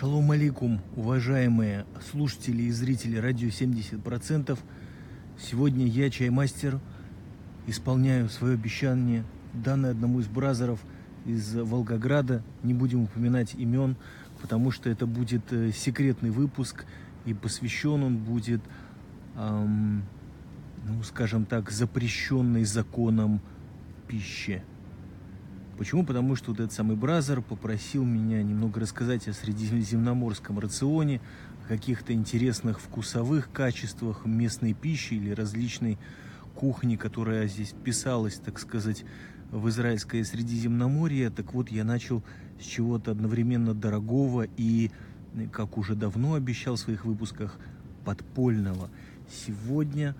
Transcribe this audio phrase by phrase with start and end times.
[0.00, 4.58] Шалом алейкум, уважаемые слушатели и зрители радио 70%.
[5.38, 6.80] Сегодня я, чаймастер,
[7.66, 10.80] исполняю свое обещание, данное одному из бразеров
[11.26, 12.42] из Волгограда.
[12.62, 13.94] Не будем упоминать имен,
[14.40, 16.86] потому что это будет э, секретный выпуск,
[17.26, 18.62] и посвящен он будет,
[19.36, 20.04] эм,
[20.88, 23.42] ну, скажем так, запрещенной законом
[24.08, 24.62] пище.
[25.80, 26.04] Почему?
[26.04, 31.22] Потому что вот этот самый Бразер попросил меня немного рассказать о средиземноморском рационе,
[31.64, 35.96] о каких-то интересных вкусовых качествах местной пищи или различной
[36.54, 39.06] кухни, которая здесь писалась, так сказать,
[39.50, 41.30] в израильское Средиземноморье.
[41.30, 42.22] Так вот, я начал
[42.60, 44.90] с чего-то одновременно дорогого и,
[45.50, 47.56] как уже давно обещал в своих выпусках,
[48.04, 48.90] подпольного.
[49.32, 50.14] Сегодня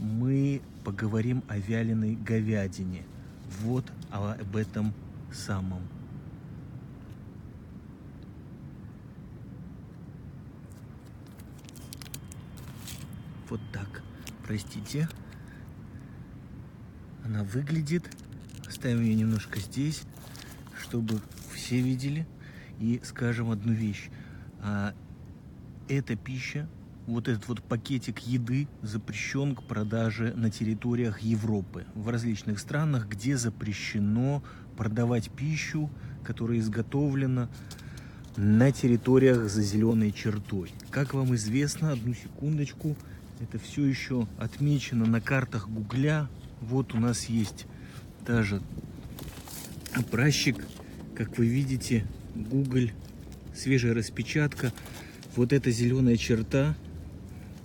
[0.00, 3.04] мы поговорим о вяленой говядине.
[3.62, 4.92] Вот об этом
[5.34, 5.82] самом.
[13.48, 14.02] Вот так.
[14.46, 15.08] Простите.
[17.24, 18.04] Она выглядит.
[18.66, 20.02] Оставим ее немножко здесь,
[20.78, 21.20] чтобы
[21.54, 22.26] все видели.
[22.80, 24.10] И скажем одну вещь.
[24.60, 24.94] А,
[25.88, 26.68] эта пища,
[27.06, 31.84] вот этот вот пакетик еды запрещен к продаже на территориях Европы.
[31.94, 34.42] В различных странах, где запрещено
[34.76, 35.90] продавать пищу,
[36.24, 37.48] которая изготовлена
[38.36, 40.72] на территориях за зеленой чертой.
[40.90, 42.96] Как вам известно, одну секундочку,
[43.40, 46.28] это все еще отмечено на картах Гугля.
[46.60, 47.66] Вот у нас есть
[48.26, 48.62] даже
[50.10, 50.64] пращик,
[51.14, 52.90] как вы видите, Google,
[53.54, 54.72] свежая распечатка.
[55.36, 56.74] Вот эта зеленая черта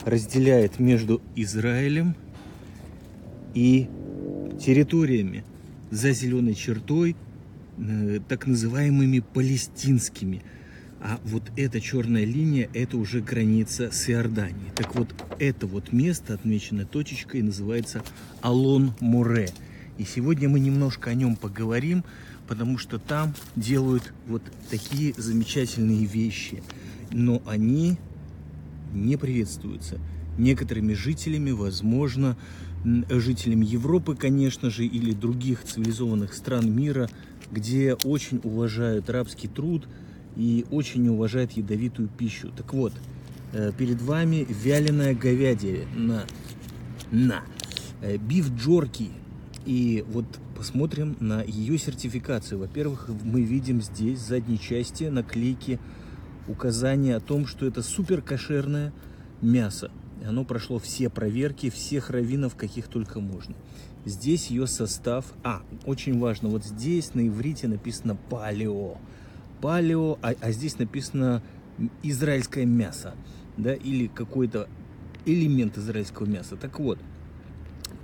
[0.05, 2.15] разделяет между Израилем
[3.53, 3.87] и
[4.59, 5.43] территориями
[5.91, 7.15] за зеленой чертой,
[7.77, 10.43] э, так называемыми палестинскими.
[11.01, 14.71] А вот эта черная линия, это уже граница с Иорданией.
[14.75, 15.07] Так вот,
[15.39, 18.03] это вот место, отмеченное точечкой, называется
[18.41, 19.49] Алон-Море.
[19.97, 22.03] И сегодня мы немножко о нем поговорим,
[22.47, 26.61] потому что там делают вот такие замечательные вещи.
[27.11, 27.97] Но они
[28.93, 29.99] не приветствуются
[30.37, 32.37] некоторыми жителями, возможно,
[33.09, 37.09] жителям Европы, конечно же, или других цивилизованных стран мира,
[37.51, 39.87] где очень уважают рабский труд
[40.35, 42.51] и очень уважают ядовитую пищу.
[42.55, 42.93] Так вот,
[43.51, 46.25] э, перед вами вяленая говядина на,
[47.11, 47.43] на
[48.01, 49.09] э, биф джорки.
[49.65, 50.25] И вот
[50.55, 52.59] посмотрим на ее сертификацию.
[52.59, 55.79] Во-первых, мы видим здесь в задней части наклейки
[56.49, 58.91] указания о том, что это супер кошерное
[59.41, 59.91] мясо.
[60.25, 63.55] Оно прошло все проверки, всех раввинов, каких только можно.
[64.05, 65.25] Здесь ее состав...
[65.43, 68.97] А, очень важно, вот здесь на иврите написано палео.
[69.61, 71.41] Палео, а, а здесь написано
[72.03, 73.15] израильское мясо,
[73.57, 74.67] да, или какой-то
[75.25, 76.55] элемент израильского мяса.
[76.57, 76.99] Так вот,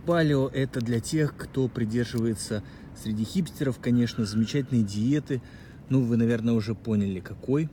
[0.06, 2.64] палео это для тех, кто придерживается
[3.02, 5.42] среди хипстеров, конечно, замечательные диеты.
[5.90, 7.70] Ну, вы, наверное, уже поняли, какой.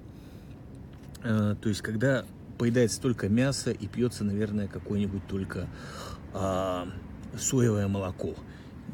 [1.24, 2.24] А, то есть, когда
[2.58, 5.68] поедается только мясо и пьется, наверное, какое-нибудь только
[6.32, 6.88] а,
[7.38, 8.34] соевое молоко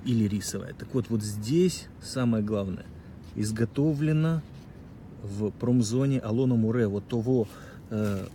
[0.04, 0.72] или рисовое.
[0.74, 2.86] Так вот, вот здесь самое главное,
[3.34, 4.42] изготовлено
[5.22, 7.48] в промзоне Алона Муре, вот того
[7.90, 8.26] э,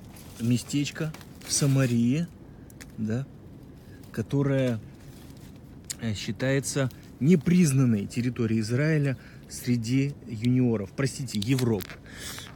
[0.42, 1.14] местечка
[1.46, 2.28] в Самарии,
[2.98, 3.26] да,
[4.12, 4.80] которое
[6.02, 6.90] э, считается
[7.20, 9.18] непризнанной территорией Израиля
[9.54, 11.90] среди юниоров, простите, Европы.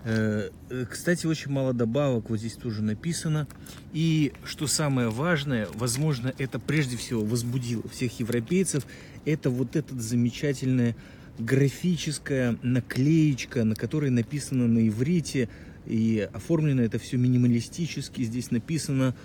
[0.03, 3.47] Э, э, кстати, очень мало добавок, вот здесь тоже написано.
[3.93, 8.85] И что самое важное, возможно, это прежде всего возбудило всех европейцев,
[9.25, 10.95] это вот эта замечательная
[11.37, 15.49] графическая наклеечка, на которой написано на иврите,
[15.85, 18.23] и оформлено это все минималистически.
[18.23, 19.15] Здесь написано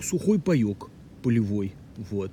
[0.00, 0.88] сухой паек
[1.22, 2.32] полевой, вот.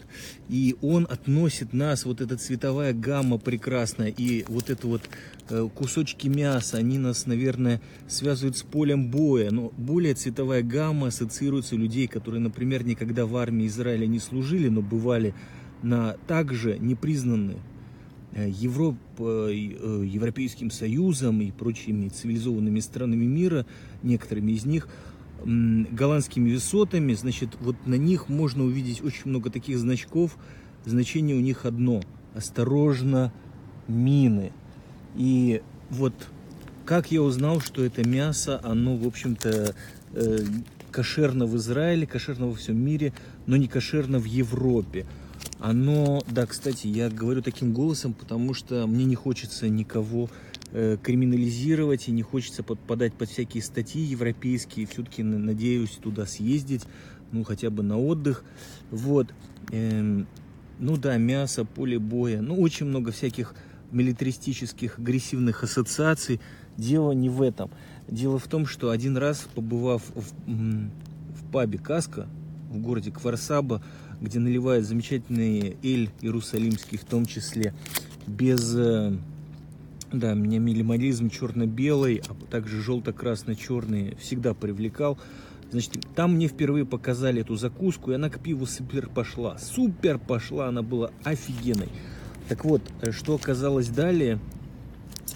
[0.50, 5.02] И он относит нас, вот эта цветовая гамма прекрасная, и вот это вот
[5.50, 9.52] э, кусочки мяса, они нас, наверное, связывают с полем боя.
[9.52, 14.70] Но более цветовая гамма ассоциируется у людей, которые, например, никогда в армии Израиля не служили,
[14.70, 15.34] но бывали
[15.82, 17.60] на также непризнанные
[18.34, 23.66] э, Европ, э, Европейским Союзом и прочими цивилизованными странами мира,
[24.04, 24.88] некоторыми из них–
[25.46, 30.38] голландскими высотами, значит, вот на них можно увидеть очень много таких значков.
[30.86, 32.02] Значение у них одно–
[32.34, 33.34] осторожно,
[33.88, 34.52] мины.
[35.16, 36.14] И вот
[36.86, 39.76] как я узнал, что это мясо, оно, в общем-то,
[40.14, 40.38] э,
[40.92, 43.14] кошерно в Израиле, кошерно во всем мире,
[43.46, 45.06] но не кошерно в Европе.
[45.60, 50.30] Оно, да, кстати, я говорю таким голосом, потому что мне не хочется никого
[50.72, 54.88] криминализировать и не хочется подпадать под всякие статьи европейские.
[54.88, 56.84] Все-таки надеюсь туда съездить,
[57.32, 58.44] ну хотя бы на отдых.
[58.90, 59.34] Вот.
[59.72, 60.28] Эм,
[60.80, 62.42] ну да, мясо, поле боя.
[62.42, 63.54] Ну очень много всяких
[63.92, 66.40] милитаристических агрессивных ассоциаций.
[66.78, 67.70] Дело не в этом.
[68.08, 72.28] Дело в том, что один раз, побывав в, в пабе Каска
[72.70, 73.84] в городе Кварсаба,
[74.22, 77.74] где наливают замечательные эль иерусалимский в том числе,
[78.28, 78.76] без...
[80.14, 85.18] Да, меня минимализм черно-белый, а также желто-красно-черный всегда привлекал.
[85.72, 89.58] Значит, там мне впервые показали эту закуску, и она к пиву супер пошла.
[89.58, 91.88] Супер пошла, она была офигенной.
[92.50, 94.40] Так вот, э, что оказалось далее,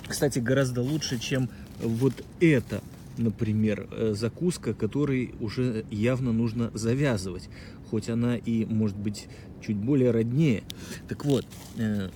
[0.10, 1.50] кстати, гораздо лучше, чем
[1.80, 2.82] вот это,
[3.18, 7.48] например, э, закуска, которой уже явно нужно завязывать.
[7.90, 9.30] Хоть она и, может быть,
[9.66, 10.64] чуть более роднее.
[11.08, 11.46] Так вот,
[11.78, 12.10] э,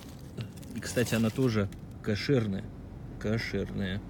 [0.76, 1.70] и, кстати, она тоже
[2.10, 2.64] кошерная.
[3.20, 4.00] Кошерная.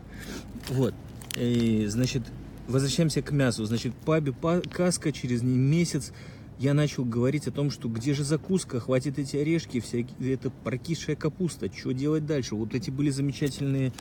[0.68, 0.94] Вот.
[1.36, 2.22] И, значит,
[2.66, 3.64] возвращаемся к мясу.
[3.66, 4.32] Значит, пабе
[4.72, 6.12] каска через месяц
[6.58, 11.16] я начал говорить о том, что где же закуска, хватит эти орешки, всякие, это прокисшая
[11.16, 12.54] капуста, что делать дальше?
[12.54, 13.92] Вот эти были замечательные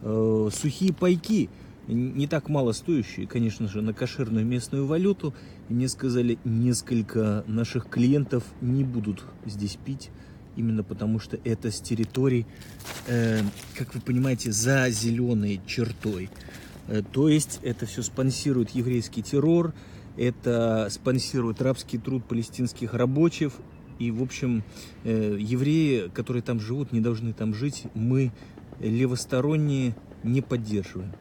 [0.00, 1.50] э, сухие пайки,
[1.88, 5.34] не так мало стоящие, конечно же, на кошерную местную валюту.
[5.68, 10.10] И мне сказали, несколько наших клиентов не будут здесь пить,
[10.56, 12.46] именно потому что это с территорий,
[13.06, 13.40] э,
[13.76, 16.30] как вы понимаете, за зеленой чертой.
[16.88, 19.74] Э, то есть это все спонсирует еврейский террор,
[20.16, 23.52] это спонсирует рабский труд палестинских рабочих.
[23.98, 24.64] И, в общем,
[25.04, 27.84] э, евреи, которые там живут, не должны там жить.
[27.94, 28.32] Мы,
[28.80, 29.94] левосторонние,
[30.24, 31.12] не поддерживаем.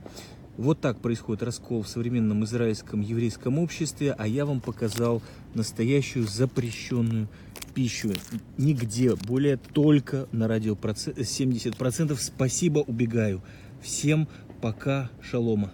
[0.57, 5.21] Вот так происходит раскол в современном израильском еврейском обществе, а я вам показал
[5.53, 7.27] настоящую запрещенную
[7.74, 8.12] пищу.
[8.57, 12.18] Нигде, более только на радио 70%.
[12.19, 13.42] Спасибо, убегаю.
[13.81, 14.27] Всем
[14.62, 15.71] пока, шалома.